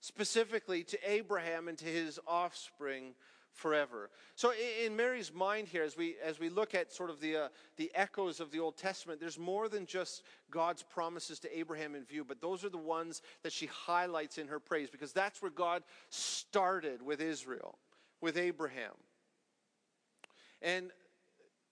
[0.00, 3.14] specifically to Abraham and to his offspring
[3.52, 4.10] forever.
[4.36, 4.52] So
[4.84, 7.90] in Mary's mind here, as we as we look at sort of the uh, the
[7.94, 12.24] echoes of the Old Testament, there's more than just God's promises to Abraham in view,
[12.24, 15.82] but those are the ones that she highlights in her praise because that's where God
[16.10, 17.78] started with Israel,
[18.20, 18.94] with Abraham.
[20.62, 20.90] And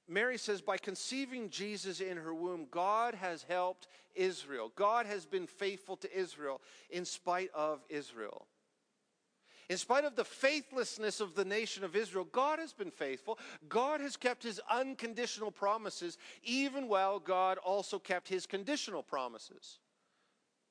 [0.09, 4.72] Mary says, by conceiving Jesus in her womb, God has helped Israel.
[4.76, 8.46] God has been faithful to Israel in spite of Israel.
[9.68, 13.36] In spite of the faithlessness of the nation of Israel, God has been faithful.
[13.68, 19.80] God has kept his unconditional promises, even while God also kept his conditional promises.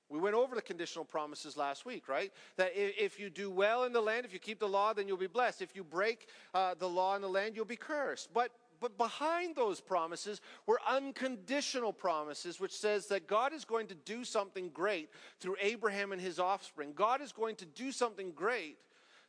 [0.08, 2.32] We went over the conditional promises last week, right?
[2.56, 5.18] That if you do well in the land, if you keep the law, then you'll
[5.18, 5.62] be blessed.
[5.62, 8.34] If you break uh, the law in the land, you'll be cursed.
[8.34, 13.96] But but behind those promises were unconditional promises, which says that God is going to
[13.96, 15.10] do something great
[15.40, 16.94] through Abraham and his offspring.
[16.94, 18.78] God is going to do something great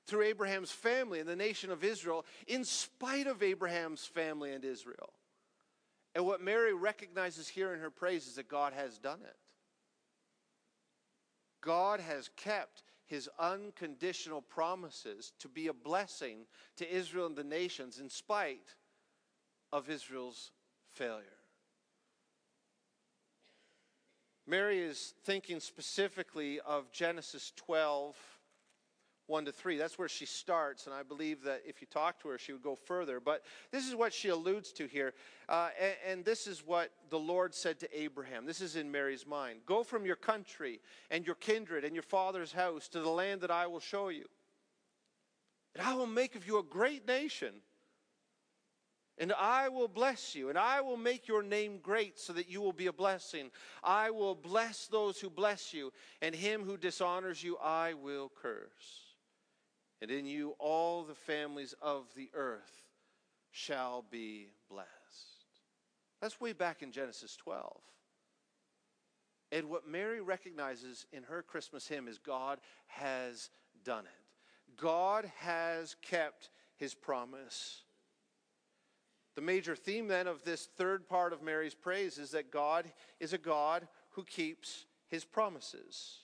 [0.07, 5.13] through Abraham's family and the nation of Israel, in spite of Abraham's family and Israel.
[6.15, 9.37] And what Mary recognizes here in her praise is that God has done it.
[11.61, 17.99] God has kept his unconditional promises to be a blessing to Israel and the nations
[17.99, 18.75] in spite
[19.73, 20.51] of Israel's
[20.93, 21.25] failure.
[24.47, 28.15] Mary is thinking specifically of Genesis 12,
[29.27, 29.77] 1 to 3.
[29.77, 32.63] That's where she starts, and I believe that if you talk to her, she would
[32.63, 33.19] go further.
[33.19, 33.43] But
[33.73, 35.15] this is what she alludes to here.
[35.49, 38.47] Uh, and, and this is what the Lord said to Abraham.
[38.47, 42.53] This is in Mary's mind Go from your country and your kindred and your father's
[42.53, 44.27] house to the land that I will show you.
[45.75, 47.53] And I will make of you a great nation
[49.19, 52.61] and I will bless you, and I will make your name great so that you
[52.61, 53.51] will be a blessing.
[53.83, 59.15] I will bless those who bless you, and him who dishonors you I will curse.
[60.03, 62.85] And in you all the families of the earth
[63.51, 64.91] shall be blessed.
[66.21, 67.81] That's way back in Genesis 12.
[69.53, 72.59] And what Mary recognizes in her Christmas hymn is God
[72.89, 73.49] has
[73.85, 74.77] done it.
[74.77, 77.83] God has kept his promise.
[79.37, 83.35] The major theme then of this third part of Mary's praise is that God is
[83.35, 86.21] a God who keeps his promises.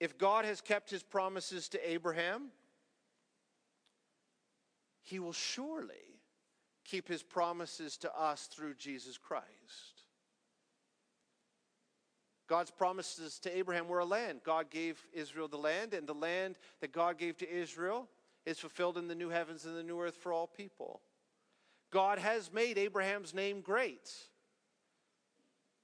[0.00, 2.48] If God has kept his promises to Abraham,
[5.02, 6.18] he will surely
[6.84, 9.46] keep his promises to us through Jesus Christ.
[12.48, 14.40] God's promises to Abraham were a land.
[14.42, 18.08] God gave Israel the land, and the land that God gave to Israel
[18.46, 21.02] is fulfilled in the new heavens and the new earth for all people.
[21.92, 24.10] God has made Abraham's name great.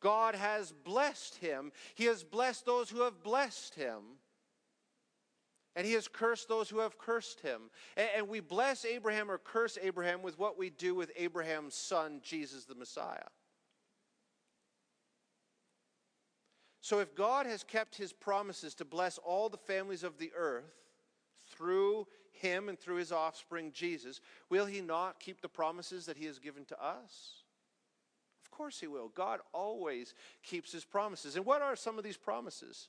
[0.01, 1.71] God has blessed him.
[1.95, 4.01] He has blessed those who have blessed him.
[5.77, 7.71] And he has cursed those who have cursed him.
[7.97, 12.65] And, we bless Abraham or curse Abraham with what we do with Abraham's son, Jesus
[12.65, 13.29] the Messiah.
[16.81, 20.79] So if God has kept his promises to bless all the families of the earth,
[21.49, 22.07] through
[22.41, 26.39] him and through his offspring, Jesus, will he not keep the promises that he has
[26.39, 27.43] given to us?
[28.45, 29.09] Of course he will.
[29.09, 31.37] God always keeps his promises.
[31.37, 32.89] And what are some of these promises?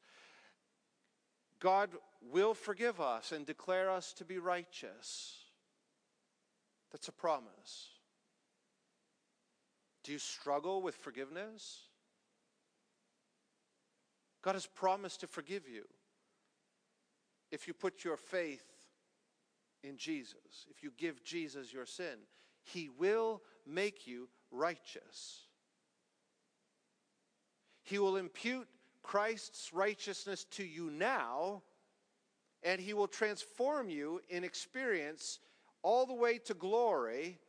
[1.60, 1.90] God
[2.32, 5.38] will forgive us and declare us to be righteous.
[6.92, 7.90] That's a promise.
[10.04, 11.82] Do you struggle with forgiveness?
[14.42, 15.84] God has promised to forgive you
[17.52, 18.64] if you put your faith
[19.84, 22.18] in Jesus, if you give Jesus your sin,
[22.64, 25.42] he will make you righteous.
[27.84, 28.68] He will impute
[29.02, 31.64] Christ's righteousness to you now,
[32.64, 35.40] and he will transform you in experience
[35.82, 37.40] all the way to glory,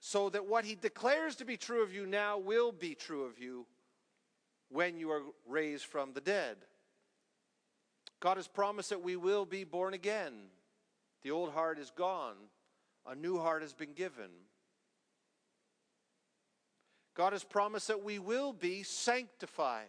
[0.00, 3.38] so that what he declares to be true of you now will be true of
[3.38, 3.66] you
[4.68, 6.56] when you are raised from the dead.
[8.20, 10.32] God has promised that we will be born again.
[11.22, 12.36] The old heart is gone,
[13.06, 14.30] a new heart has been given.
[17.14, 19.86] God has promised that we will be sanctified.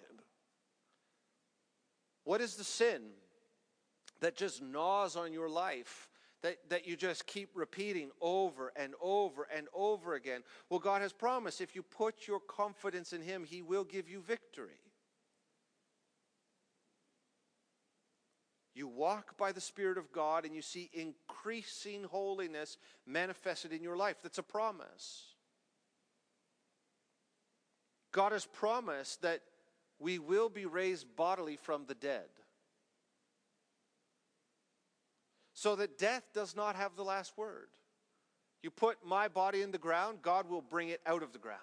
[2.23, 3.01] What is the sin
[4.21, 6.09] that just gnaws on your life,
[6.41, 10.41] that, that you just keep repeating over and over and over again.
[10.69, 14.21] Well, God has promised if you put your confidence in Him, He will give you
[14.21, 14.79] victory.
[18.77, 23.97] You walk by the Spirit of God and you see increasing holiness manifested in your
[23.97, 24.17] life.
[24.21, 25.23] That's a promise.
[28.11, 29.41] God has promised that
[29.97, 32.27] we will be raised bodily from the dead.
[35.55, 37.69] So that death does not have the last word.
[38.61, 41.61] You put my body in the ground, God will bring it out of the ground.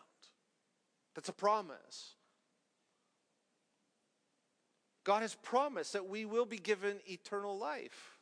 [1.14, 2.16] That's a promise.
[5.04, 8.18] God has promised that we will be given eternal life.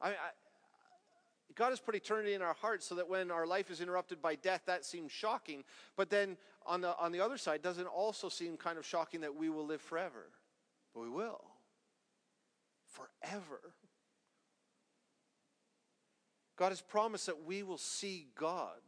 [0.00, 0.14] I, I,
[1.54, 4.34] God has put eternity in our hearts so that when our life is interrupted by
[4.34, 5.64] death, that seems shocking.
[5.96, 9.34] But then on the, on the other side, doesn't also seem kind of shocking that
[9.34, 10.26] we will live forever?
[10.94, 11.44] But we will.
[12.88, 13.60] Forever.
[16.56, 18.80] God has promised that we will see God.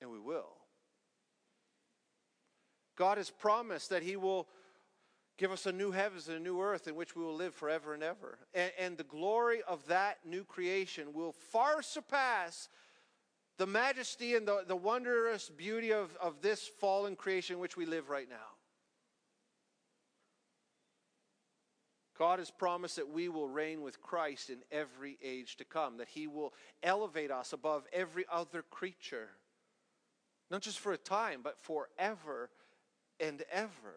[0.00, 0.59] And we will.
[3.00, 4.46] God has promised that He will
[5.38, 7.94] give us a new heavens and a new earth in which we will live forever
[7.94, 8.38] and ever.
[8.52, 12.68] And, and, the glory of that new creation will far surpass
[13.56, 17.86] the majesty and the, the wondrous beauty of, of this fallen creation in which we
[17.86, 18.36] live right now.
[22.18, 26.08] God has promised that we will reign with Christ in every age to come, that
[26.08, 29.30] He will elevate us above every other creature,
[30.50, 32.50] not just for a time, but forever
[33.20, 33.94] and ever.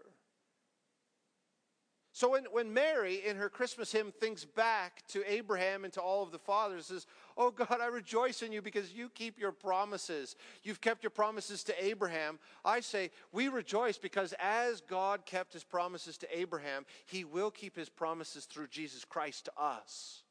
[2.16, 6.22] So when, when Mary in her Christmas hymn thinks back to Abraham and to all
[6.22, 10.36] of the fathers, says, Oh God, I rejoice in you because you keep your promises.
[10.62, 12.38] You've kept your promises to Abraham.
[12.64, 17.76] I say, we rejoice because as God kept his promises to Abraham, he will keep
[17.76, 20.22] his promises through Jesus Christ to us.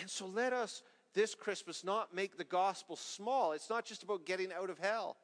[0.00, 0.82] And so let us
[1.14, 3.52] this Christmas not make the gospel small.
[3.52, 5.18] It's not just about getting out of hell.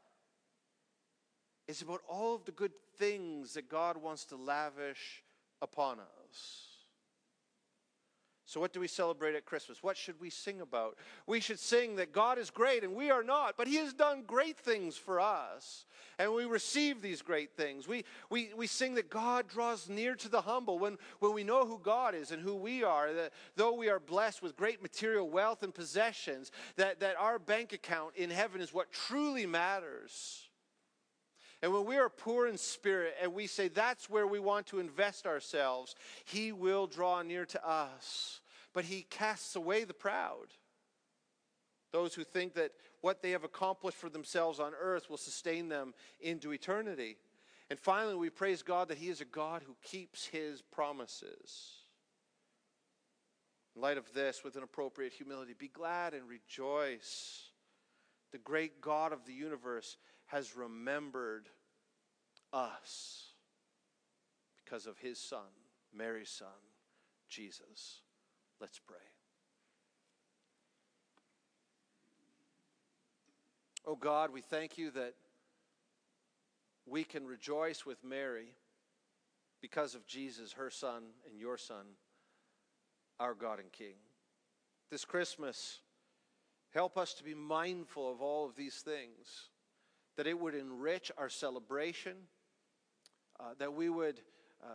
[1.68, 5.22] It's about all of the good things that God wants to lavish
[5.60, 6.64] upon us.
[8.46, 9.82] So, what do we celebrate at Christmas?
[9.82, 10.96] What should we sing about?
[11.26, 14.22] We should sing that God is great and we are not, but He has done
[14.26, 15.84] great things for us.
[16.18, 17.86] And we receive these great things.
[17.86, 21.66] We, we, we sing that God draws near to the humble when, when we know
[21.66, 25.28] who God is and who we are, that though we are blessed with great material
[25.28, 30.47] wealth and possessions, that, that our bank account in heaven is what truly matters.
[31.62, 34.78] And when we are poor in spirit and we say that's where we want to
[34.78, 38.40] invest ourselves, He will draw near to us.
[38.72, 40.46] But He casts away the proud.
[41.90, 45.94] Those who think that what they have accomplished for themselves on earth will sustain them
[46.20, 47.16] into eternity.
[47.70, 51.72] And finally, we praise God that He is a God who keeps His promises.
[53.74, 57.50] In light of this, with an appropriate humility, be glad and rejoice.
[58.32, 59.96] The great God of the universe
[60.28, 61.48] has remembered
[62.52, 63.32] us
[64.62, 65.40] because of his son,
[65.94, 66.48] Mary's son,
[67.28, 68.02] Jesus.
[68.60, 68.96] Let's pray.
[73.86, 75.14] Oh God, we thank you that
[76.86, 78.48] we can rejoice with Mary
[79.62, 81.86] because of Jesus, her son, and your son,
[83.18, 83.96] our God and King.
[84.90, 85.80] This Christmas,
[86.74, 89.48] help us to be mindful of all of these things
[90.18, 92.14] that it would enrich our celebration,
[93.38, 94.20] uh, that we would
[94.60, 94.66] uh,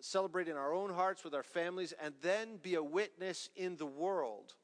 [0.00, 3.84] celebrate in our own hearts with our families, and then be a witness in the
[3.86, 4.54] world.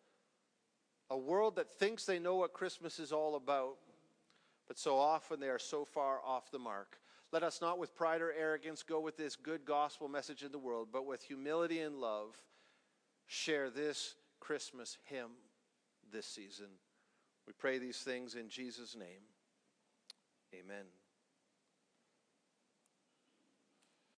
[1.11, 3.79] A world that thinks they know what Christmas is all about,
[4.69, 7.01] but so often they are so far off the mark.
[7.33, 10.59] Let us not with pride or arrogance go with this good gospel message in the
[10.59, 12.37] world, but with humility and love
[13.27, 15.33] share this Christmas hymn
[16.13, 16.69] this season.
[17.49, 19.23] We pray these things in Jesus' name.
[20.55, 21.00] Amen.